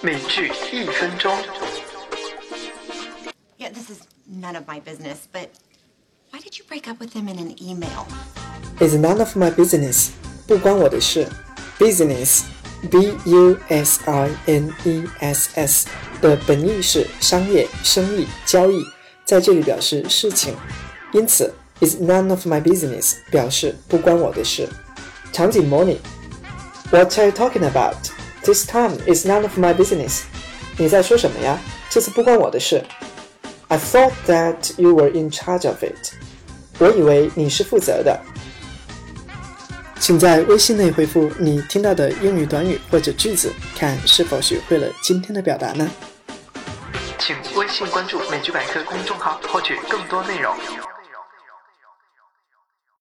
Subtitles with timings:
[0.00, 1.32] 美剧一分钟。
[3.58, 5.48] Yeah, this is none of my business, but
[6.30, 8.06] why did you break up with him in an email?
[8.78, 10.10] It's none of my business，
[10.46, 11.26] 不关我的事。
[11.78, 15.86] Business，b u s i n e s s
[16.20, 18.84] 的本意是商业、生意、交易，
[19.24, 20.54] 在这里表示事情，
[21.12, 24.68] 因此 is none of my business 表示不关我的事。
[25.32, 26.00] 场景模拟：
[26.90, 27.96] What are you talking about?
[28.43, 30.21] This time is none of my business.
[30.77, 31.59] 你在说什么呀？
[31.89, 32.83] 这次不关我的事。
[33.67, 36.13] I thought that you were in charge of it.
[36.79, 38.19] 我以为你是负责的。
[39.99, 45.87] 请在微信内回复你听到的英语短语或者句子，看是否学会了今天的表达呢？
[47.19, 50.55] 请微信关注“美剧百科”公众号，获取更多内容。